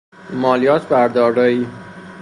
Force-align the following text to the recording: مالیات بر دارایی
مالیات 0.31 0.87
بر 0.89 1.07
دارایی 1.07 1.67